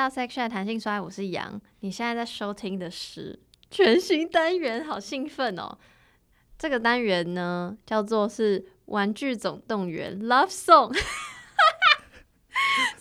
[0.00, 1.60] 到 section 弹性衰，我是杨。
[1.80, 3.38] 你现在在收听的是
[3.70, 5.76] 全新单元，好兴奋哦！
[6.58, 10.98] 这个单元呢，叫做是《玩具总动员》Love Song。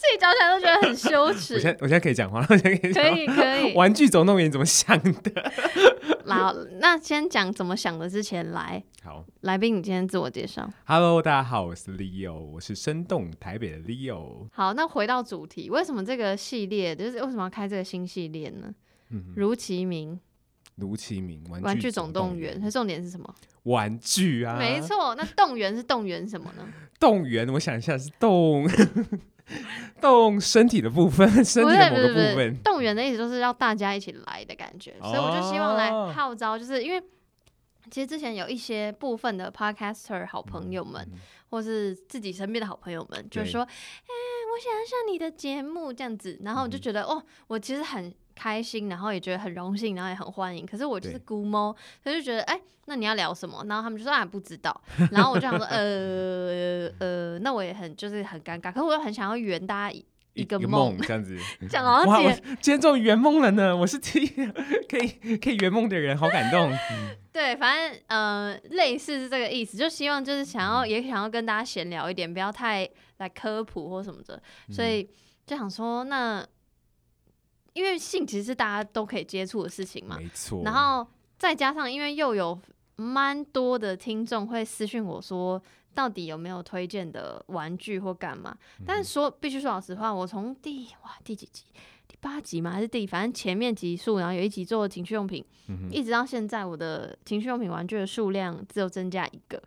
[0.10, 1.54] 自己讲起来都觉得很羞耻。
[1.56, 3.74] 我现在我现在可以讲话了，我现在可以可以可以。
[3.76, 5.52] 玩具总动员怎么想的？
[6.26, 8.84] 好，那先讲怎么想的之前来。
[9.04, 10.68] 好，来宾，你今天自我介绍。
[10.86, 14.48] Hello，大家好，我是 Leo，我是生动台北的 Leo。
[14.52, 18.74] 好，那回到主题，为什么这个系列就是为什么要开这个新系列呢？
[19.10, 20.20] 嗯，如其名，
[20.76, 23.36] 如其名，玩具总动员，它重点是什么？
[23.64, 25.14] 玩具啊，没错。
[25.16, 26.64] 那动员是动员什么呢？
[27.00, 28.68] 动员，我想一下，是动。
[30.02, 32.14] 动身体的部分，身体的某个部分。
[32.14, 37.02] 不是不是，动员的意思就是要大家一起来的感觉，哦、所以我就希望来号召，就是因为
[37.90, 43.68] 其实之前有一些部分的 podcaster 好朋友们，嗯、或是自己身边的好朋友们，就是说，哎、
[44.08, 48.14] 欸，我想要上你的节目这样子，然后我就觉得，嗯、哦，我其实很。
[48.36, 50.66] 开心，然后也觉得很荣幸，然后也很欢迎。
[50.66, 53.62] 可是我就是估摸，他对就觉得，哎、欸，那你要聊什么？
[53.68, 54.82] 然后他们就说，啊，不知道。
[55.12, 58.72] 然后我就想说，呃呃，那我也很就是很尴尬。
[58.72, 60.00] 可是我又很想要圆大家
[60.36, 61.38] 一个梦，这样子。
[61.68, 63.76] 讲好像哇，今天终于圆梦了呢！
[63.76, 64.50] 我是第一个
[64.88, 66.72] 可以可以圆梦的人，好感动。
[67.40, 74.42] 对，反正呃，类似是这个意思，就希望就是想要也想要跟大家闲聊一点，不要太来科普或什么的。
[74.70, 75.10] 所以
[75.46, 76.46] 就想说那。
[77.74, 80.64] 因为性其实是大家都可以接触的事情嘛，没错。
[80.66, 82.60] 然后再加上，因为又有
[82.96, 85.62] 蛮多的听众会私讯我说，
[85.94, 88.58] 到底有没有推荐的玩具或干嘛？
[88.80, 99.62] 嗯、但是说必须说老实话，我从第哇第几集，第八集嘛还是第，反正前面集数，然后有一集做情趣用品，嗯、一直到现在，我的情趣用品玩具的数量只有增加一个。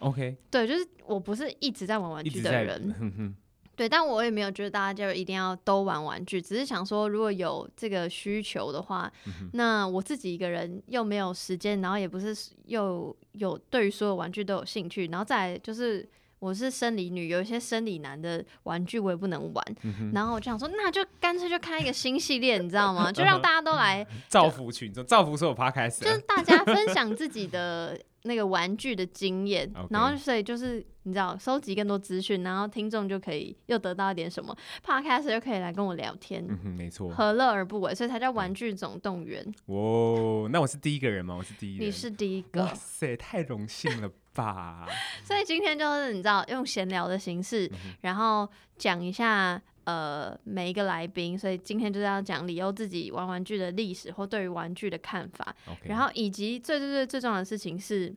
[0.00, 3.34] OK，对，就是我不是一直在玩玩具的人。
[3.74, 16.04] 对，但我也没有觉得大家就一定要都玩玩具，只是想说，如果有这个需求的话，嗯、那我自己一个人又没有时间，然后也不是又有对于所有玩具都有兴趣，然后再就是
[16.38, 23.10] 我是生理女，有一些生理男的玩具我也不能玩，嗯、然后我就想说，那就干脆就开一个新系列，你知道吗？
[23.12, 27.98] 就让大家都来造福群众，造福所有 Podcast，就是大家分享自己的。
[28.24, 37.94] 那个玩具的经验.然后所以就是你知道，收集更多资讯，然后听众就可以又得到一点什么，Podcast 就可以来跟我聊天，嗯哼，没错，何乐而不为？
[37.94, 39.44] 所以才叫玩具总动员。
[39.66, 41.36] 哦，那我是第一个人吗？
[41.36, 44.86] 我是第一你是第一个，哇塞，太荣幸了吧！
[45.24, 49.60] 所以今天就是你知道，用闲聊的形式，嗯、然后讲一下。
[49.88, 58.14] 呃，每一个来宾，所以今天就是要讲李欧自己玩玩具的历史或对于玩具的看法.然后以及最最最最重要的事情是，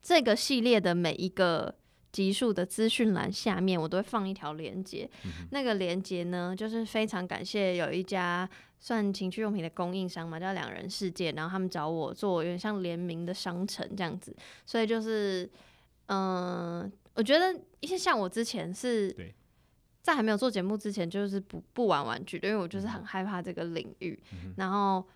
[0.00, 1.74] 这个系列的每一个
[2.10, 5.06] 集数的资讯栏下面，我都会放一条链接。
[5.26, 8.48] 嗯、那个链接呢，就是非常感谢有一家
[8.80, 14.34] 算情趣用品的供应商嘛，叫两人世界，然后他们找我做有点像联名的商城这样子，
[14.64, 15.44] 所以就是，
[16.06, 19.14] 嗯、呃，我觉得一些像我之前是。
[20.02, 24.20] 在还没有做节目之前，就是不不玩玩具的，因为我就是很害怕这个领域。
[24.32, 25.06] 嗯、然后，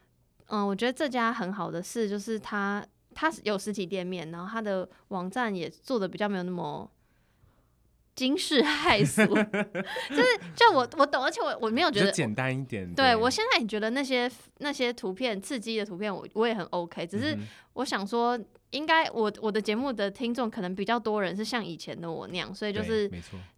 [0.47, 6.89] 嗯，我觉得这家很好的是，就是它它是有实体店面，然后它的网站也做的比较没有那么
[8.17, 9.23] 惊世骇俗，
[10.11, 10.25] 就是
[10.57, 12.85] 就我我懂，而且我我没有觉得简单一点。
[12.95, 14.29] 对，对我现在也觉得那些
[14.59, 17.39] 那些图片刺激的图片我，我我也很 OK，只是
[17.75, 18.37] 我想说。
[18.71, 23.11] 应该我我的节目的听众可能比较多人是像以前的我那样，所以就是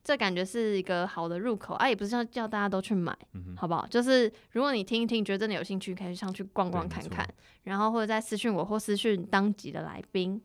[0.05, 3.87] 这感觉是一个好的入口啊，也不是要叫大家都去买，嗯、好不好？
[3.87, 7.27] 就是如果你听一听，觉得真的有兴趣，可以上去逛逛看看，
[7.65, 10.41] 然后或者再私讯我或私讯当集的来宾。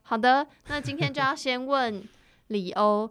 [0.00, 2.02] 好的，那今天就要先问
[2.48, 3.10] 李欧，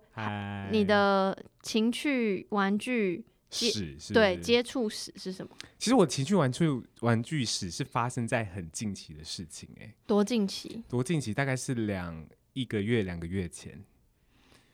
[0.72, 3.26] 你的情趣玩具。
[3.52, 5.56] 是，是对，接触史是什么？
[5.78, 6.68] 其实我情趣玩具
[7.00, 10.84] 玩具史是发生在很近期的事情，欸，哎，多近期？
[10.90, 11.34] 多近期？
[11.34, 13.82] 大概是两一个月、两个月前。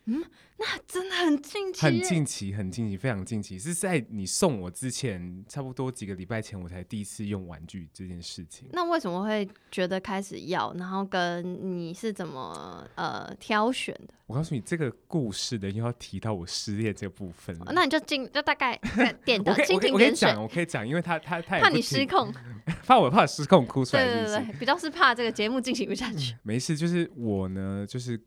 [0.06, 0.24] 嗯，
[0.58, 3.60] 那真的很近期，很近期，很近期，非常近期。
[3.60, 8.68] 是在你送我之前，差不多几个礼拜前，我才第一次用玩具这件事情。
[8.74, 10.74] 那为什么会觉得开始要？
[10.74, 14.14] 然后跟你是怎么呃挑选的？
[14.26, 18.76] 我告诉你，这个故事的又要提到我失恋这个部分，哦，那你就进，就大概
[19.24, 19.96] 点的蜻蜓点水。
[19.96, 22.34] 我可以讲，我可以讲，因为他他他怕你失控，
[22.88, 24.16] 怕我怕失控哭出来是是？
[24.16, 26.36] 对对对，比较是怕这个节目进行不下去。
[26.42, 28.20] 没事，就是我呢，就是。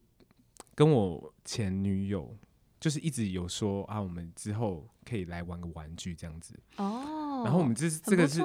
[0.74, 2.36] 跟我前女友
[2.80, 7.42] 就是一直有说啊，我们之后可以来玩个玩具这样子哦。
[7.44, 8.40] 然后我们这是这个是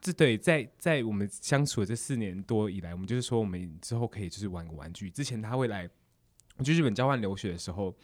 [0.00, 5.10] 这对，在在我们相处的这四年多以来，我们就是说我们之后可以就是玩个玩具。
[5.10, 5.88] 之前他会来，
[6.56, 7.94] 我去日本交换留学的时候，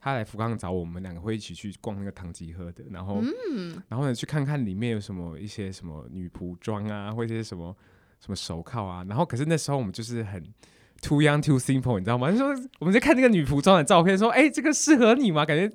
[0.00, 3.20] 他来福冈找我们两个会一起去逛那个唐吉诃德，然后，
[3.50, 7.74] 嗯、然后呢去看看里面有什么一些什么女仆装啊，或者一些什么
[8.20, 10.42] 什么手铐啊，然后可是那时候我们就是很
[11.06, 12.30] too young too simple，你知道吗？
[12.30, 12.48] 就说
[12.78, 15.44] 我们在看那个女仆装的照片，说哎、欸，这个适合你吗？
[15.44, 15.70] 感觉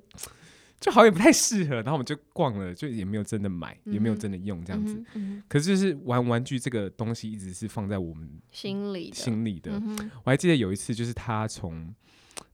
[0.79, 4.95] 就好像也不太适合，然后我们就逛了，就也没有真的买，嗯、也没有真的用这样子。
[5.13, 9.73] 嗯嗯、可是就是玩玩具这个东西一直是放在我们心里的心里的。
[9.73, 11.93] 嗯、我还记得有一次，就是他从。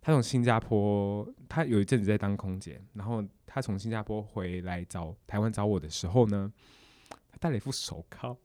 [0.01, 6.51] 他从新加坡，他有一阵子在当空姐，然后他从新加坡回来找台湾找我的时候呢，
[7.09, 8.37] 他带了一副手铐，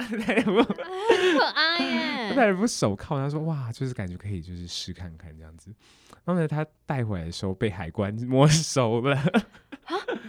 [0.00, 5.72] 带了一副可爱耶，他带了一副手铐，他说哇，就是感觉可以就是试看看这样子，
[6.24, 9.16] 然后呢，他带回来的时候被海关没收了。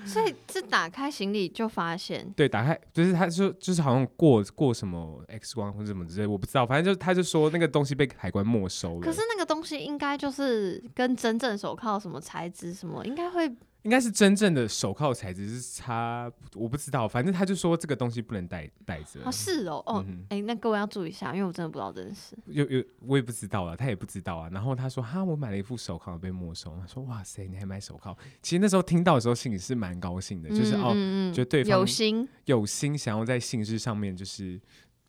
[0.04, 9.02] 所以这打开行李就发现，对，打开就是他就就是好像过过什么 X 光或者什么之类，我不知道，反正就他就说那个东西被海关没收了。
[9.02, 13.56] 可是那个东西应该就是跟真正手铐什么材质什么，应该会。
[13.84, 19.20] 应该是真正的手铐材质是差，我不知道，反正他就说这个东西不能带带着。
[19.26, 22.38] 哦，是哦，哦，哎、嗯欸，那各位要注意一下，因为我真的不知道这件事。
[22.46, 24.50] 有有，我也不知道啊，他也不知道啊。
[24.52, 26.78] 然后他说哈，我买了一副手铐被没收。
[26.80, 28.16] 他说哇塞，你还买手铐？
[28.44, 30.94] 其实那时候听到的时候心里是蛮高兴的，嗯、就是哦，
[31.34, 34.62] 觉得对方有心有心想要在性事上面就是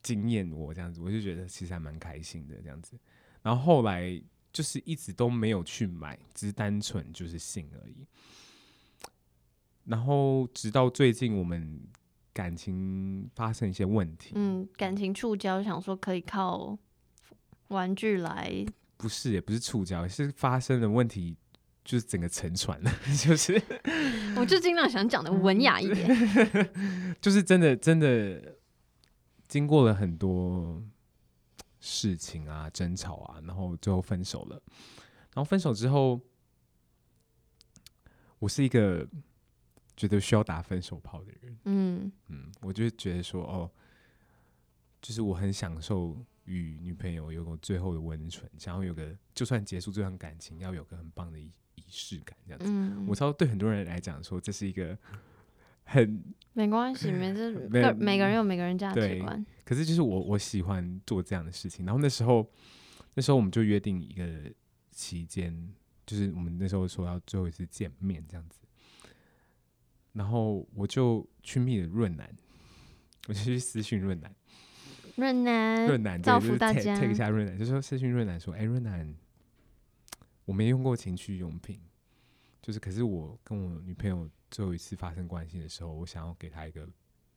[0.03, 2.99] 惊艳我这样子，我就觉得其实还蛮开心的这样子。
[3.43, 4.19] 然后后来
[4.51, 8.07] 就是一直都没有去买，只是单纯就是性而已。
[9.85, 11.81] 然后直到最近，我们
[12.33, 16.79] 感情发生一些问题，嗯，感情触礁，想说可以靠
[17.69, 18.65] 玩具来，
[18.97, 21.37] 不是，也不是触礁，是发生的问题，
[21.85, 22.91] 就是整个沉船了，
[23.23, 23.61] 就是，
[24.37, 26.71] 我就尽量想讲的文雅一点，
[27.21, 28.57] 就是真的真的
[29.49, 30.81] 经过了很多
[31.81, 34.63] 事情啊，争吵啊，然后最后分手了，
[35.35, 36.21] 然后分手之后，
[38.39, 39.07] 我是一个。
[40.03, 43.71] 觉得需要打分手炮的人，嗯嗯，我就觉得说，哦，
[45.01, 46.17] 就是我很享受
[46.47, 52.67] 与女朋友有个最后的温存，想要有个就算结束这段感情，要有个很棒的仪仪式感，这样子。
[52.69, 54.99] 嗯、我知道对很多人来讲说，这是一个
[55.85, 56.21] 很
[56.53, 59.47] 没关系，没这每每个人有每个人价值观。
[59.65, 62.51] 可是就是我我喜欢做这样的事情，然后那时候
[63.15, 64.53] 那时候我们就约定一个
[64.91, 65.73] 期间，
[66.05, 68.59] 就是我们那时候说要最后一次见面这样子。
[70.13, 72.29] 然后我就去密了润南，
[73.29, 74.35] 我就去私讯润南，
[75.17, 79.15] 润南，润南，造福大家，take 一下润南，就说私讯润南说，哎，润南，
[80.45, 81.81] 我没用过情趣用品，
[82.61, 86.89] 就是可是我跟我女朋友最后一次发生关系的时候，我想要给她一个。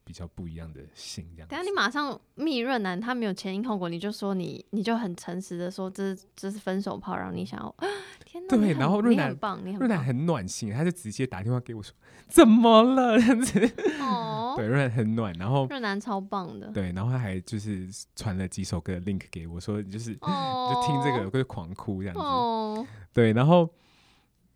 [0.06, 1.48] 比较不一样的性，这样。
[1.50, 7.76] 等下你马上密润男，他没有前因后果，你就说你，你就很诚实的说，这是这是分手炮，然后你想要，
[8.24, 11.94] 天哪，对，然后润男很棒，你很润男很暖心，他就直接打电话给我说，
[12.28, 13.60] 怎么了这样子？
[14.00, 23.68] 哦，对，润男很暖，然后润男超棒的，对，然后他还就是传了几首歌的 link 给我说，就是、 哦、就听这个我会狂哭这样子，哦、对，然后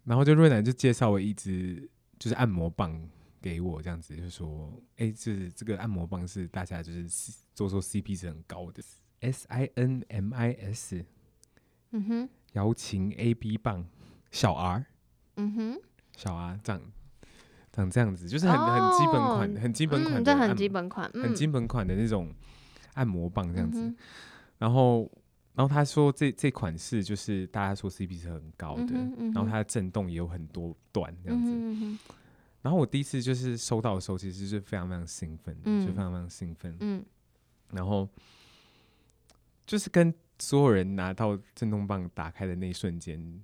[0.03, 3.01] 然后就润男就介绍我一支就是按摩棒。
[3.41, 7.07] 给我这样子，就是说，哎、欸，就是这个按摩棒是大家就是
[7.53, 8.83] 做做 CP 值很高的
[9.21, 11.05] ，S I N M I S，
[11.91, 13.85] 嗯哼，摇琴 A B 棒，
[14.31, 14.85] 小 R，
[15.37, 15.81] 嗯哼，
[16.15, 16.81] 小 R 长
[17.71, 22.33] 长这样子，就是很、哦、很基本款，很基本款的，这、嗯、很基本款，很基本款的那种
[22.95, 23.81] 按摩棒这样子。
[23.81, 23.95] 嗯、
[24.57, 25.09] 然后，
[25.53, 28.93] 然后他说这这款式就是大家说 CP 值很高的，
[29.33, 31.51] 然后它的震动也有很多段这样子。
[32.59, 36.75] 嗯然后我第一次就是收到的时候，其实是非常非常兴奋，嗯、就非常非常兴奋。
[36.81, 37.01] 嗯，
[37.71, 38.05] 然后
[39.65, 43.41] 就是跟所有人拿到震动棒打开的那一瞬间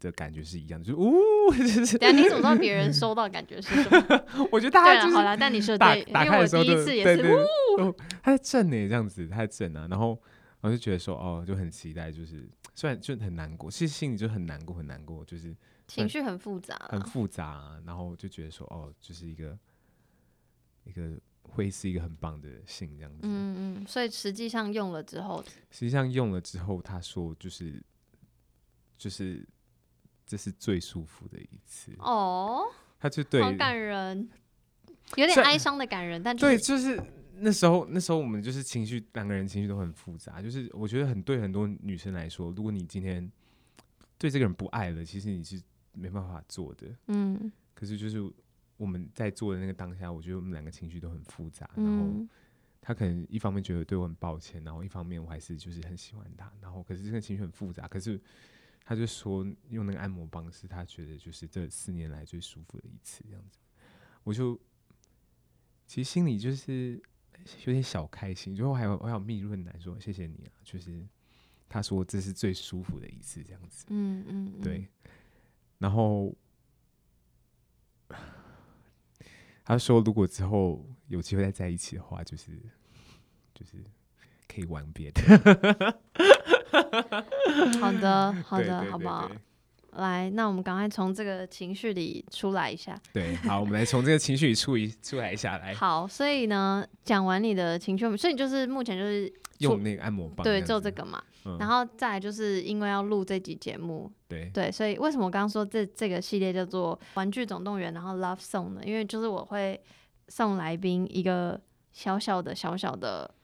[0.00, 1.10] 的感觉是一样的，就呜，
[1.56, 1.96] 就是。
[1.96, 4.24] 等下你怎么知道别人收到感觉是什么？
[4.52, 7.22] 我觉得大家就是好了，但你说打打开的时候，第一次也是
[7.78, 9.88] 呜，他在震呢，这样子，他在震啊。
[9.88, 10.20] 然后
[10.60, 15.56] 我就觉得说，哦，就很期待，就是虽然就很难过，其实心里就很难过，很难过，就是。
[15.90, 19.58] 情绪很复杂，很复杂，然后就觉得说，哦，就是一个
[20.84, 23.18] 一个会是一个很棒的信这样子。
[23.22, 27.82] 嗯嗯，所以实际上用了之后，实际上用了之后，他说就是
[28.96, 29.44] 就是
[30.24, 32.64] 这是最舒服的一次哦。
[33.00, 34.30] 他就对，好感人，
[35.16, 37.02] 有点哀伤的感人，但、就是、对，就是
[37.34, 40.40] 那时候那时候我们就是情绪，两个人情绪都很复杂。
[40.40, 43.28] 就是我觉得很对很多女生来说，如果你今天
[44.16, 45.60] 对这个人不爱了，其实你是。
[45.92, 48.20] 没办法做的，嗯，可是就是
[48.76, 52.26] 我们在做的那个当下，我觉得我们两个情绪都很复杂，嗯、然后
[52.80, 58.20] 他可能一方面觉得对我很抱歉，然后一方面我还是就是很喜欢他，然后可是这个情绪很复杂，可是
[58.84, 63.58] 他就说用那个按摩棒是他觉得就是这四年来最舒服的一次，这样子，
[64.24, 64.58] 我就
[65.86, 67.00] 其实心里就是
[67.66, 71.06] 有点小开心，就后还有我还有密润男说谢谢你啊，就是
[71.68, 74.88] 他说这是最舒服的一次，这样子，嗯嗯，嗯，对，
[75.80, 76.32] 然后
[79.64, 82.52] 他说如果之后有机会再在一起的话，就是
[83.54, 83.82] 就是
[84.46, 85.22] 可以玩别的。
[87.80, 89.30] 好的， 好的，好不好？
[89.96, 92.98] 来，那我们赶快从这个情绪里出来一下。
[93.12, 95.74] 对，好，我们来从这个情绪里出一 出来一下来。
[95.74, 101.22] 好，所以呢，讲完你的情绪，所以你就是目前就是用那个按摩棒，对，做这个嘛。
[101.44, 108.82] 嗯、然后再来就是因为要录这集节目，对对，所以为什么我刚刚说这这个系列叫做《玩具总动员》，然后 Love Song 呢？
[108.84, 109.80] 因为就是我会
[110.28, 111.60] 送来宾一个
[111.92, 113.34] 小小的小小的。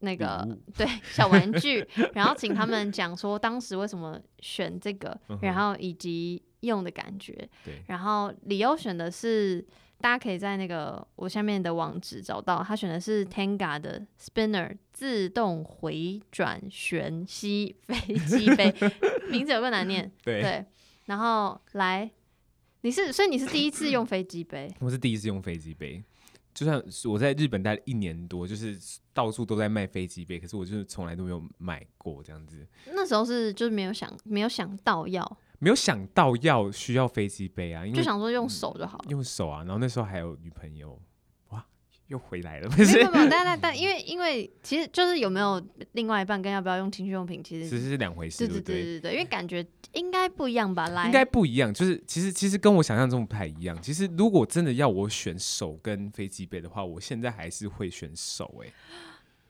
[0.00, 7.48] 那个对小玩具， 然后请他们讲说当时为什么选这个，然后以及用的感觉。
[7.86, 9.64] 然后理由选的是，
[10.00, 17.94] 大家可以在那个我下面的网址找到，他选的是 Tenga 的 Spinner 自动回转旋吸飞
[18.26, 18.72] 机杯，
[19.30, 20.10] 名字有个难念。
[20.22, 20.64] 对，对，
[21.06, 22.08] 然后来，
[22.82, 24.72] 你是所以你是第一次用飞机杯？
[24.78, 26.04] 我是第一次用飞机杯。
[26.58, 28.76] 就算我在日本待了一年多，就是
[29.14, 32.66] 到处都在卖飞机杯，可是我就是从来都没有买过这样子。
[32.86, 39.58] 那时候是就是没有想没有想到要没有想到要需要飞机杯啊，因为就想说用手就好了，嗯，用手啊。
[39.58, 41.00] 然后那时候还有女朋友。
[42.08, 45.62] 又回来了，不是没有，但但但因为因为其实就是有没有
[45.92, 50.88] 另外一半跟要不要用情趣用品，其实其实是两回事，对对对对对，因为感觉应该不一样吧？
[50.88, 53.80] 来，应该不一样，就是其实其实跟我想象中不太一样。
[53.80, 58.52] 其实如果真的要我选手跟飞机杯的话，我现在还是会选手。
[58.64, 58.72] 哎，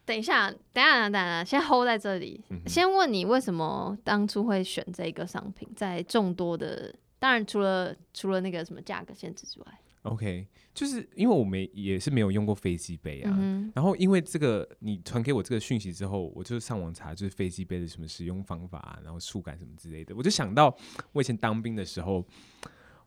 [0.05, 9.67] 等一下，等一下，等一下，先 hold 在这里，嗯、先问你为什么当初会选这个商品，在众多的，当然除了除了那个什么价格限制之外。
[10.03, 20.75] OK，就是因为我没也是没有用过飞机杯啊，嗯、然后因为这个你传给我这个讯息之后，我就上网查就是飞机杯的什么使用方法啊，然后触感什么之类的，我就想到
[21.13, 22.25] 我以前当兵的时候，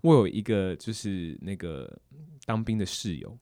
[0.01, 1.99] 我有一个就是那个
[2.45, 3.35] 当兵的室友，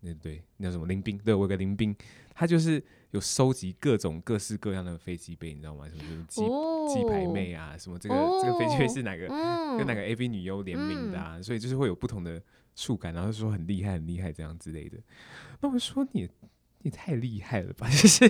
[0.00, 1.96] 那对那叫什么林兵，对我有个林兵，
[2.34, 5.88] 他就是有收集各种各式各样的飞机杯，你知道吗？
[5.88, 12.42] 什么就是鸡排妹啊，什么这个、哦、这个飞机杯是哪个、嗯、跟哪个 AV 女优联名的啊、嗯，所以就是会有不同的。
[12.74, 14.96] 触感，然后说很厉害，很厉害这样之类的。
[15.60, 16.26] 那我说你，
[16.78, 17.86] 你太厉害了吧？
[17.92, 18.26] 就是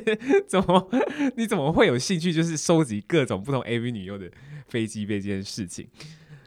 [0.48, 0.90] 怎么，
[1.36, 4.28] 你怎么会有兴趣，就是收集各种不同 AV 女优的
[4.66, 5.88] 飞机杯这件事情？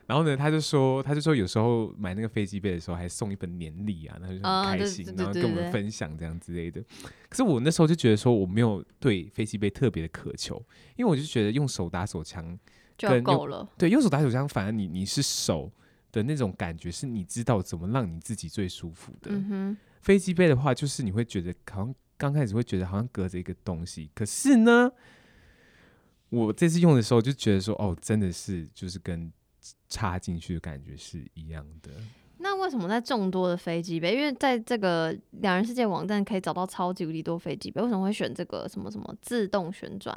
[0.07, 6.83] 然后呢，他就说，他就说有时候买那个飞机杯的时候还送一本年历啊，然后就很开心，然后跟我们分享这样之类的。
[7.29, 10.55] 可是我那时候就觉得说，我没有对飞机杯特别的渴求，
[10.95, 12.57] 因为我就觉得用手打手枪
[12.97, 13.67] 就够了。
[13.77, 15.71] 对，用手打手枪，反而你你是手。
[16.11, 19.31] 的那种感觉是你知道怎么让你自己最舒服的。
[19.33, 24.89] 嗯、飞机杯的话，就是你会觉得好像刚开始会觉得好像隔着一个东西，可是呢，
[26.29, 29.29] 我这次用的时候就觉得说，哦，真的是就是跟
[29.89, 31.91] 插进去的感觉是一样的。
[32.37, 40.15] 那为什么在众多的飞机杯，因为在这个两人世界网站可以找到超级无敌多飞机杯，为什么会选这个什么什么自动旋转？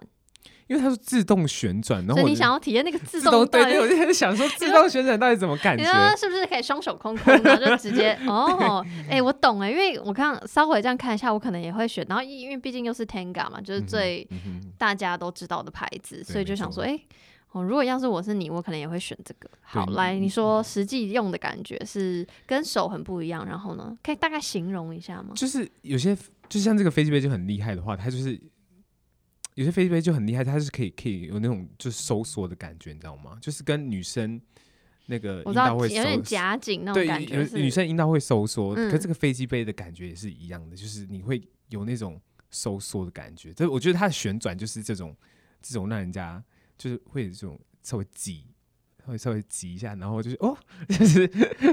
[0.67, 5.85] 因为它是自动旋转，然后你想要体验那个自动，对，对，我就在想说自动旋转到底怎么感觉？
[6.17, 8.85] 是不是可以双手空空，然后就直接 哦？
[9.05, 12.05] 哎、欸，我懂哎，因为我看稍微这样看一下，我可能也会选。
[12.09, 14.28] 然后因为毕竟又是 Tenga 嘛，就是最
[14.76, 17.07] 大家都知道的牌子，嗯、所以就想说，哎、欸，
[17.52, 19.50] 哦，如果要是我是你，我可能也会选这个。
[19.61, 25.33] 好，来，你说实际用的感觉是跟手很不一样，然后呢，可以大概形容一下吗？
[25.35, 26.17] 就是有些，
[26.49, 28.40] 就像这个飞机杯就很厉害的话，它就是。
[29.55, 33.37] 有些飞机杯就很厉害，它是可以可以有那种就是收缩的感觉，你知道吗？
[33.40, 34.40] 就是跟女生
[35.07, 37.45] 那个阴道会，有点夹紧那种感觉。
[37.45, 42.21] 对，女生阴道会收缩，跟、嗯、这个飞机杯的感觉也是一样的，就是你会有那种
[42.52, 43.52] 收缩的感觉。
[43.52, 45.12] 这我觉得它的旋转就是这种
[45.61, 46.40] 这种让人家
[46.78, 48.47] 就是会有这种稍微挤，
[49.04, 50.56] 稍微稍微挤一下，然后就是哦，
[50.88, 51.26] 就是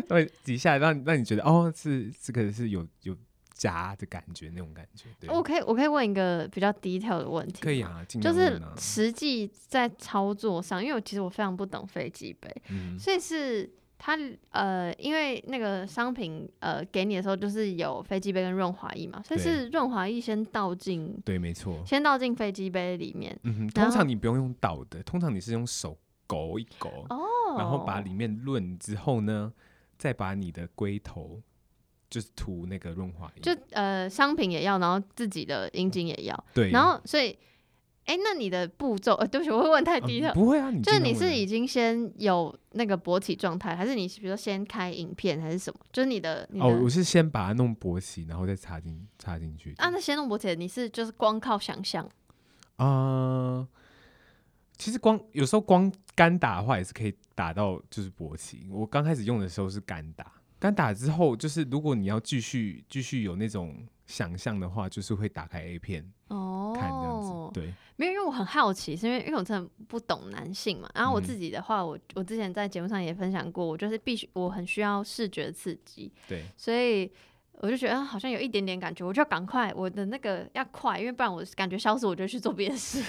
[0.10, 3.16] 稍微挤一下，让让你觉得哦，是这个是有有。
[3.58, 5.06] 夹的感觉，那种感觉。
[5.18, 7.62] 对，我可以，我可以问一个比较 detail 的问题。
[7.62, 14.18] 可以啊，啊就是实际在操作上，因为我其实我非常不懂飞机杯，嗯，所以是它
[14.50, 23.38] 呃，因为那个商品呃给你的时候就是有飞机杯跟润滑液嘛，所以是润滑液先倒进，对，没错，先倒进飞机杯里面。
[23.44, 25.98] 嗯哼，通常你不用用倒的，通常你是用手
[26.28, 27.26] 勾一勾，哦，
[27.58, 29.52] 然后把里面润之后呢，
[29.98, 31.42] 再把你的龟头。
[32.08, 37.38] 就是涂那个润滑液，就呃商品也要，然后自己的阴茎也要，对，然后所以
[38.06, 40.36] 哎、欸，那你的步骤，呃，对不起，我会问太低了、嗯。
[40.36, 45.80] 不会啊，你就是你是已经先有那个勃起状态，还是你比如说先开影片，还是什么？
[45.92, 49.74] 就是你的，你的哦，我是先把它弄勃起，然后再插进插进去。
[49.78, 52.06] 啊，那先弄勃起，你是就是光靠想象？
[52.76, 53.68] 啊、呃，
[54.78, 58.68] 其实光有时候光干打的话也是可以打到就是勃起。
[58.70, 66.45] 我刚开始用的时候是干打，干打之后就是如果你要继续继续有那种想象的话，就是会打开 A 片哦，
[67.26, 67.60] 看这样子。
[67.60, 70.90] 对，没有，因为我很好奇，是因为因为我真的不懂男性嘛。
[70.94, 77.12] 然后我自己的话，我我之前在节目上也分享过，我就是必须我很需要视觉刺激，对，所以。
[77.60, 83.02] 我就觉得好像有一点点感觉，我就要赶快，我的那个要快，因为不然我感觉消失，我就去做别的事。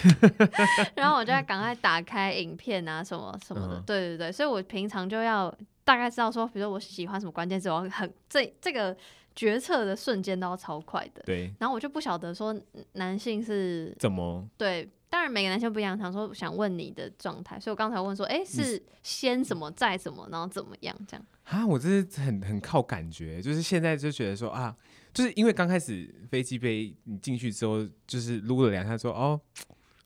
[0.95, 8.97] 然后我就要赶快打开影片啊什么什么的，嗯、对对对，所以我平常就要大概知道说，比如说我喜欢什么关键词，我很这这个
[9.37, 11.23] 决策的瞬间都要超快的。
[11.25, 11.55] 对。
[11.61, 12.59] 然后我就不晓得说
[12.95, 14.91] 男性是怎么对。
[15.09, 15.97] 当然，每个男生不一样。
[15.97, 20.95] 想说，想问你的状态，所以我刚才问说，哎、欸，是先什么，再什么，然后怎么样？
[21.07, 21.65] 这样啊？
[21.65, 24.77] 我这是很很靠感觉，就是现在就觉得说啊，
[25.15, 29.41] 就是因为刚开始飞机杯你进去之后，就是撸了两下，说哦，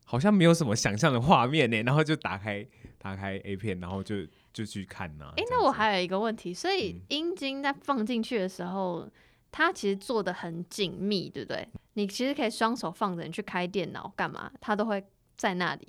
[0.05, 2.65] 好像没有什么想象的画面呢，然后就打开
[2.99, 4.17] 打开 A 片，然后就
[4.53, 5.33] 就去看呐。
[5.37, 9.01] 哎、欸，那我还有一个问题，所以阴茎在放进去的时候。
[9.01, 9.11] 嗯
[9.53, 11.69] 它其实做的很紧密，对不对？
[11.95, 15.05] 你其实可以双手放着，你去开电脑干嘛，它都会
[15.37, 15.89] 在那里。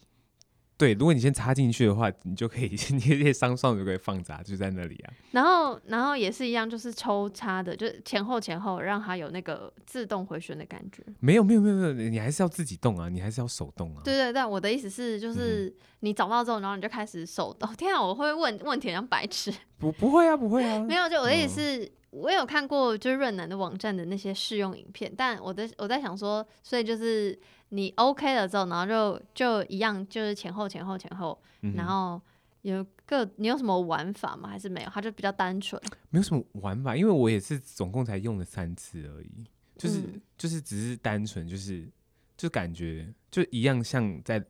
[0.81, 5.13] 对，如果你先插进去的话，你就可以， 你可以双手就可以放着，就在那里啊。
[5.29, 11.03] 然后，然后也是一样，就是抽插的，就是前后前后，让它有那个自动回旋的感觉。
[11.19, 14.01] 没有，没有，没有，没有，你还是要自己动啊，你还是要手动啊。
[14.03, 17.71] 对对对，我的意思是，就是你找到之后，然后你就开始手动。
[17.77, 19.53] 天啊，我会问问题像白痴。
[19.77, 20.79] 不，不会啊，不会啊。
[20.89, 21.85] 没有，就我的意思是。
[21.85, 27.38] 嗯我有看过就是润南的网站的那些试用影片，但我的我在想说，所以就是
[27.70, 32.22] 你 OK 了之后，然后就就一样，就是前后前后前后，嗯、然后
[32.63, 34.50] 有个你有什么玩法吗？
[34.50, 34.90] 还是没有？
[34.90, 39.46] 它就比较单纯，没有什么玩法，因为我也是总共才用了三次而已，
[39.77, 41.90] 就是、嗯、就是只是单纯就是
[42.35, 44.44] 就感觉就一样，像在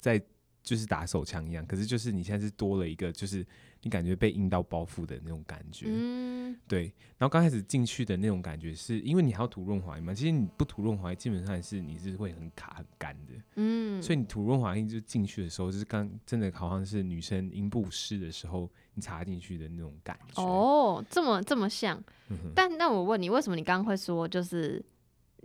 [0.00, 0.18] 在
[0.62, 3.46] 就是打手枪一样，可是就是你现在是多了一个就是。
[3.82, 6.84] 你感觉被阴道包覆的那种感觉，嗯，对。
[7.18, 10.14] 然后刚开始进去的那种感觉，是因为你还要涂润滑液嘛？
[10.14, 14.00] 其实你不涂润滑液，基本上是你是会很卡很干的，嗯。
[14.00, 20.40] 所以你涂润滑液就进去的时候，就是刚真的好像是女生阴部湿的时候，你插进去的那种感觉。
[20.40, 22.00] 哦，这么这么像。
[22.28, 24.80] 嗯、但那我问你，为什么你刚刚会说就是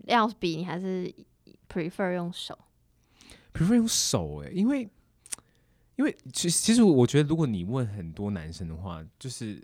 [0.05, 1.11] 要比你还是
[1.67, 2.57] prefer 用手
[3.51, 4.87] ？prefer 用手哎、欸，因为。
[5.97, 9.61] 因为其其实我觉得，如果你问很多男生的话，就是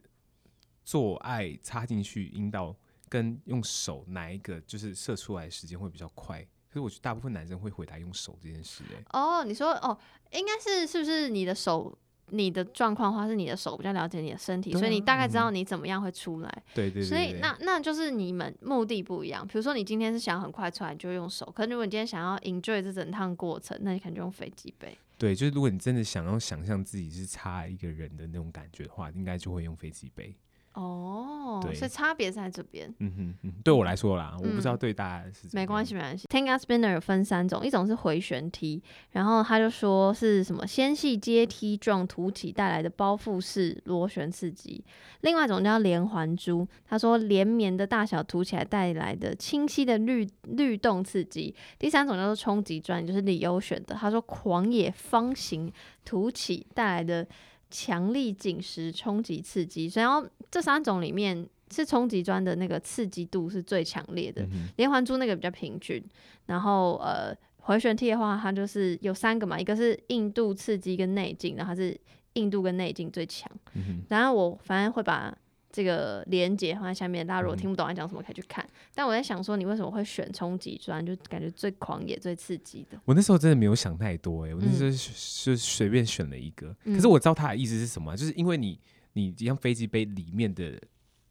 [0.83, 2.75] 做爱插进去阴道
[3.07, 6.41] 跟用手哪一个就是射出来时间会比较快？
[6.67, 8.83] 可是我觉得大部分男生会回答用手这件事。
[8.91, 9.97] 哎，哦，你说哦，
[10.31, 11.95] 应该是是不是你的手
[12.29, 16.63] 你的状况的话是你的手比较了解你的身体，啊、所以你大概知道你怎么样会出来。
[16.73, 17.05] 对对对，对。
[17.05, 19.45] 所以那那就是你们目的不一样。
[19.47, 24.97] 比如说你今天是想很快出来，就用手；可是如果你今天想要 enjoy 这整趟过程，那你可能就用飞机杯。
[25.17, 30.35] 对，就是如果你真的想要想象自己是差一个人的那种感觉的话，应该就会用飞机杯。
[30.73, 32.91] 哦，对，所以差别在这边。
[32.97, 35.61] 嗯哼嗯，对我来说啦，嗯、我不知道对大家是怎么样。
[35.61, 36.25] 没关系，没关系。
[36.27, 38.81] Tank Spinner 有分三种，一种是回旋踢，
[39.11, 44.83] 然后他就说是什么纤细阶梯状凸起带来的包覆式螺旋刺激；
[45.21, 55.71] 另外一种叫连环珠，他说连绵的大小凸起来带来的清晰的律律动刺激；第三种叫做冲击砖，就是李优选的，他说狂野方形
[56.03, 57.27] 凸起带来的。
[57.75, 65.99] 强力紧实冲击刺激，所以然后这三种里面是冲击砖的那个刺激度是最强烈的，嗯、连环珠那个比较平均，
[66.45, 71.99] 然后呃回旋踢的话，它就是有三个嘛，一个是硬度刺激跟内劲，然后它是
[72.33, 75.35] 硬度跟内劲最强，嗯、然后我反正会把。
[75.75, 78.63] 这个连接放在下面，大家如果听不懂在讲什么，可以去看。
[78.63, 81.03] 嗯、但我在想说，你为什么会选冲击砖？
[81.03, 82.99] 就感觉最狂野、最刺激的。
[83.05, 86.67] 我那时候真的没有想太多、欸，哎，我那时候就随便选了一个。
[86.83, 88.79] 嗯、可是我知道他的意思是什么，就是因为你，
[89.13, 90.79] 你像飞机杯里面的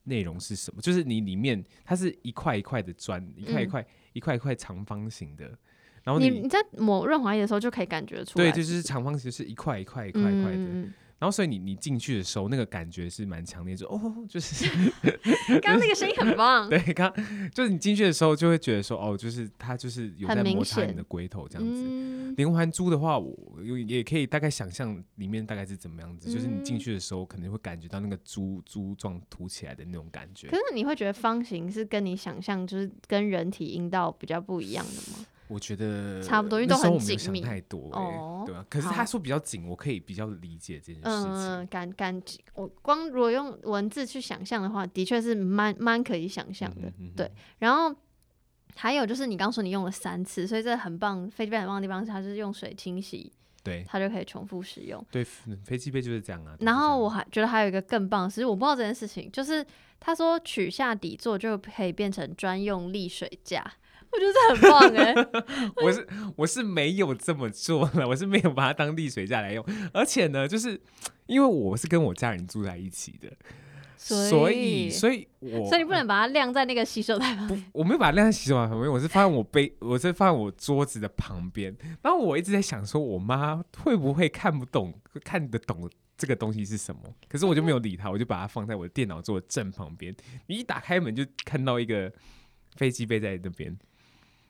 [0.04, 0.80] 内容是什么？
[0.80, 5.56] 就是你里面它是一块一块的砖，一块一块、一块一块长方形的。
[6.02, 10.88] 然后你你在抹润滑液的时候就可以感觉出来，对，就是长方形，是一块一块一块一块的。
[11.22, 14.68] 然后，所以你你进去的时候，那个感觉是蛮强烈，就哦，就是
[15.62, 16.66] 刚刚那个声音很棒。
[16.68, 17.14] 对，刚
[17.54, 21.80] 就是你进去的时候，就会觉得说，哦，就是它就是有在摩擦你的龟头这样子。
[21.87, 30.48] 嗯、连环珠的话，我也可以大概想象里面大概是怎么样子，嗯、就是你进去的时候，可能会感觉到那个珠珠状凸起来的那种感觉。
[30.48, 35.24] 可是你会觉得方形是跟你想象就是跟人体阴道比较不一样的吗？
[35.52, 37.40] 我觉得差不多，因为都很紧密。
[37.42, 38.64] 太多哦，对啊。
[38.70, 41.32] 可是他说比较紧，我可以比较理解这件事情。
[41.32, 42.22] 嗯，感感，
[42.54, 46.90] 我光如果用文字去想象的话，的确是蛮蛮可以想象的。
[47.16, 47.94] 对，然后
[48.74, 51.30] 还有就是你刚说你用了三次，所以这很棒。
[51.30, 53.30] 飞机杯很棒的地方是它是用水清洗，
[53.62, 55.04] 对，它就可以重复使用。
[55.10, 56.56] 对，飞机杯就是这样啊。
[56.60, 59.64] 然后我还觉得还有一个更棒，其实我不知道这件事情，就是
[60.00, 63.64] 他说取下底座就可以变成专用沥水架。
[64.12, 65.72] 我觉得这很棒哎、欸！
[65.83, 69.64] 我是我是没有这么做了，我是没有把它当沥水架来用。
[69.94, 70.79] 而且呢，就是
[71.27, 73.33] 因为我是跟我家人住在一起的，
[73.96, 77.64] 所以所以我所以你不能把它晾在那个洗手台旁边。
[77.72, 81.75] 我没有把它晾在洗手台旁边，我是放在我背，我是放在我桌子的旁边。
[82.03, 84.92] 然后我一直在想，说我妈会不会看不懂，
[85.25, 87.01] 看得懂这个东西是什么？
[87.31, 90.14] 可是我就没有理她，我就把它放在我的电脑桌正旁边。
[90.48, 92.12] 你一打开门就看到一个
[92.77, 93.75] 飞机杯在那边。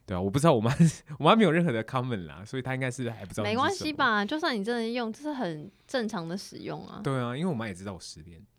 [0.05, 0.75] 对啊，我不知道我妈，
[1.19, 3.45] 我妈没有任何的 comment 啦，所以她应该是还不知道。
[3.45, 7.01] 没关系吧，就算你真的用，这是很正常的使用啊。
[7.05, 8.41] 对啊，因为我妈也知道我失恋，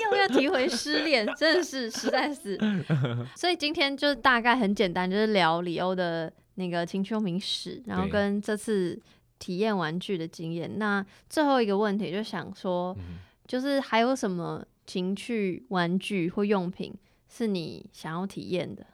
[0.00, 2.58] 又要提回失恋，真的是实在是。
[3.34, 9.00] 所以今天就是大概很简单，就是聊李欧的那个情趣用品史，然后跟这次
[9.40, 10.78] 体验玩具的经验。
[10.78, 16.94] 那最后一个问题就想说，嗯、就是还有什么情趣玩具或用品
[17.28, 18.86] 是你想要体验的？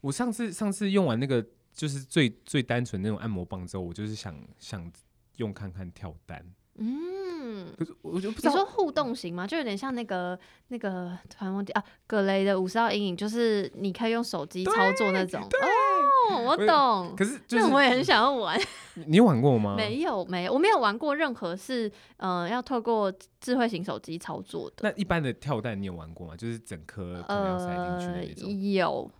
[0.00, 4.90] 我上次上次用完那个就是最最单纯那种按摩棒之后，我就是想想
[5.36, 6.44] 用看看跳蛋。
[6.82, 9.46] 嗯，可是我就不知道，你说互动型吗？
[9.46, 15.42] 就有点像那个那个团梦啊，格雷的五十号阴影，就是你可以用手机操作那种。
[15.42, 17.14] 哦，我懂。
[17.16, 18.58] 可是，就是我也很想要玩。
[19.06, 19.74] 你有玩过吗？
[19.76, 21.86] 没有，没有，我没有玩过任何是
[22.16, 24.76] 嗯、呃、要透过智慧型手机操作的。
[24.88, 26.36] 那一般的跳蛋你有玩过吗？
[26.36, 28.48] 就是整颗可能要塞进去的那种。
[28.48, 29.10] 呃、有。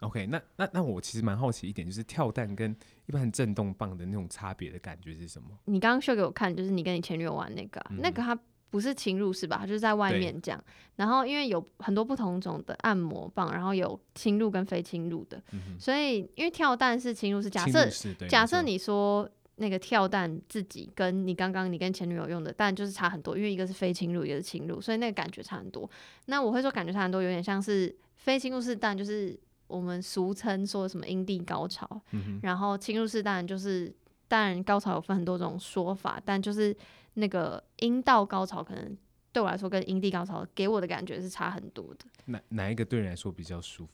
[0.00, 2.74] OK，那那那我其实蛮好奇一点，就是跳蛋跟
[3.06, 5.48] 一般震动棒的那种差别的感觉是什么？
[5.66, 8.38] 你刚刚秀给我看，就是你跟你前女友玩那个，嗯、那个它
[8.70, 9.58] 不是侵入式吧？
[9.60, 10.64] 它就是在外面这样。
[10.96, 17.86] 然后因为有很多不同种的按摩棒，然后有侵入跟非侵入的，嗯、所以因为跳蛋是侵入式，假设
[18.26, 25.90] 假设你说那个跳蛋自己跟你刚刚你跟前女友用的蛋就是差很多，因为一个是非侵入，一个是侵入，所以那个感觉差很多。
[26.24, 29.38] 那我会说感觉差很多，有点像是非侵入式蛋就是。
[29.70, 33.94] 我们俗称说什么阴蒂高潮，嗯、然后侵入式当然就是，
[34.26, 36.76] 当然高潮有分很多种说法，但就是
[37.14, 38.96] 那个阴道高潮可能
[39.32, 42.04] 对我来说跟阴蒂高潮给我的感觉是差很多的。
[42.26, 43.92] 哪哪一个对你来说比较舒服？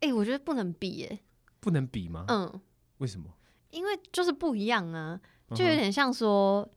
[0.00, 1.20] 哎、欸，我觉得不能比，哎，
[1.60, 2.24] 不能比吗？
[2.28, 2.60] 嗯，
[2.98, 3.26] 为什么？
[3.70, 5.20] 因为就是不一样啊，
[5.54, 6.68] 就有点像说，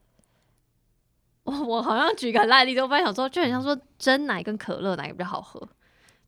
[1.44, 1.64] 我、uh.
[1.64, 5.68] 我好像举个 例子，我本来想说，就很像说真奶跟可乐哪个比较好喝。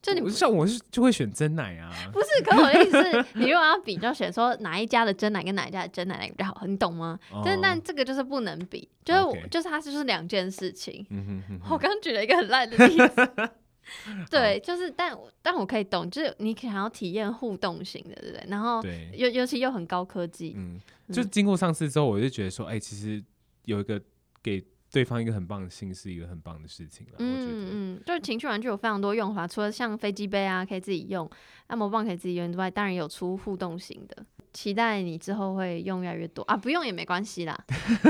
[0.02, 2.42] 就你不像我是就会选真奶啊，不是？
[2.42, 7.18] 可我的意思是， 你如果要比，就选说哪一家的真奶跟哪一家的真奶哪个比较好，你懂吗？
[7.30, 11.06] 哦、但但这个就是不能比，就是我.就是它就是两件事情。
[11.10, 13.50] 嗯、哼哼哼我刚举了一个很烂的例子，
[14.30, 18.46] 对，就是但但我可以懂，就是你想要体验互动型的，对不对？
[18.48, 20.80] 然后对尤尤其又很高科技，嗯，
[21.12, 23.22] 就经过上次之后，我就觉得说，哎、欸，其实
[23.66, 24.00] 有一个
[24.42, 24.64] 给。
[24.92, 31.30] 对方一个很棒的心是一个很棒的事情了，嗯、我觉得，嗯，就是情趣玩具有非常多用法，除了像飞机杯啊可以自己用，
[31.68, 36.42] 按摩棒可以自己用之外，当然有出互动型的，期待你之后会用越来越多。
[36.42, 37.56] 啊，不用也没关系啦，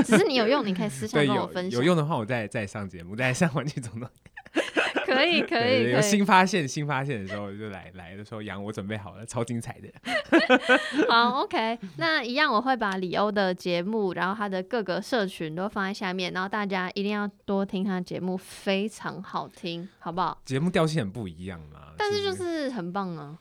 [0.03, 4.30] 只是你有用，你可以私下跟我分享，有，有用的话我再再上节目，再上玩具总动员。
[5.11, 9.89] 可以 可以，有新发现新发现的时候就来来的时候，杨我准备好了，超精彩的。
[11.09, 20.41] 好，OK，那一样我会把李欧的节目，然后他的各个社群都放在下面，然后大家一定要多听他的节目，非常好听，好不好？
[20.45, 23.37] 节目调性很不一样嘛，但是就是很棒啊，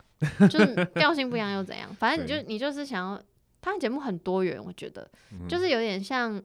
[0.48, 1.88] 就是调性不一样又怎样？
[1.94, 3.22] 反正你就 你就是想要，
[3.60, 5.08] 他的节目很多元，我觉得
[5.48, 6.42] 就是有点像。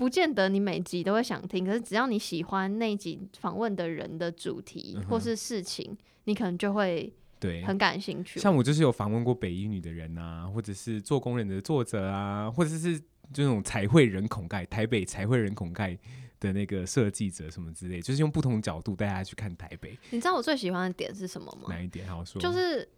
[0.00, 8.40] 不见得你每集都会想听，可是只要你喜欢那一集访问的人的主题或是事情，嗯、你可能就会对很感兴趣。
[8.40, 12.98] 像我就是有访问过北一女的人啊，或者是做工人的作者啊，或者是
[13.30, 15.94] 这种彩绘人孔盖台北彩绘人孔盖
[16.40, 19.98] 的那个设计者什么之类，就是用不同角度带大家去看台北。
[20.08, 21.66] 你知道我最喜欢的点是什么吗？
[21.68, 22.08] 哪一点？
[22.08, 22.88] 好说，就是。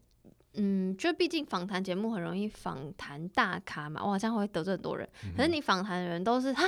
[0.55, 5.09] 嗯，就毕竟访谈节目很容易访谈大咖嘛，哇，这样会得罪很多人。
[5.37, 6.63] 可是你访谈的人都是啊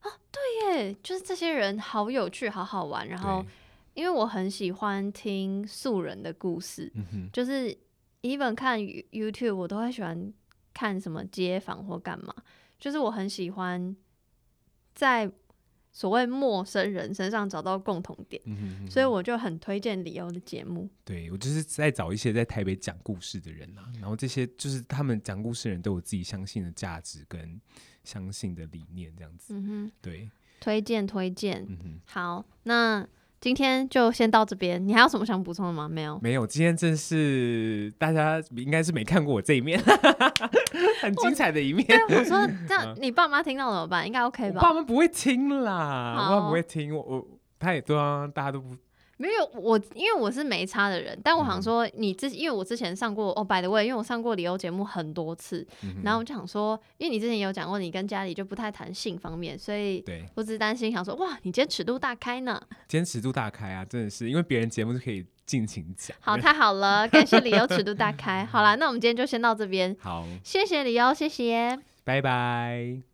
[0.00, 3.08] 啊，对耶，就是这些人好有趣，好好玩。
[3.08, 3.44] 然后，
[3.94, 7.76] 因为我很喜欢听素人的故事，嗯、就是
[8.22, 10.32] even 看 YouTube 我都会喜欢
[10.72, 12.34] 看什么街访或干嘛，
[12.78, 13.96] 就是我很喜欢
[14.94, 15.30] 在
[15.92, 20.88] 所谓陌生人身上找到共同点，嗯哼嗯哼，所以我就很推荐李欧的节目。
[21.04, 27.60] 对，我就是在找一些在台北讲故事的人啊，然后这些就是他们讲故事的人都有自己相信的价值跟
[28.04, 29.54] 相信的理念，这样子。
[29.54, 31.66] 嗯哼，对，推荐推荐。
[31.68, 33.08] 嗯哼，好，那。
[33.40, 35.88] 今天就先到这边，你还有什么想补充的吗？
[35.88, 36.46] 没有，没有。
[36.46, 39.80] 今天真是大家应该是没看过我这一面，
[41.00, 41.86] 很精彩的一面。
[41.86, 44.06] 对，我说这样，你爸妈听到怎么办？
[44.06, 44.60] 应该 OK 吧？
[44.60, 46.94] 爸妈不会听啦，我爸不会听。
[46.94, 47.26] 我我
[47.58, 48.76] 他也对啊，大家都不。
[49.20, 60.02] 没有我，因为我是没差的人，但我想说你之，因为我之前上过哦，by the way，因为我上过李欧节目很多次，嗯、然后我就想说，因为你之前有讲过，你跟家里就不太谈性方面，所以
[60.34, 62.58] 我只是担心，想说哇，你今天尺度大开呢？
[62.88, 66.16] 今天尺度大开啊，真的是，因为别人节目就可以尽情讲。
[66.20, 68.46] 好， 太好了，感谢理由尺度大开。
[68.46, 69.94] 好啦，那我们今天就先到这边。
[70.00, 73.09] 好，谢谢李欧，谢谢，拜拜。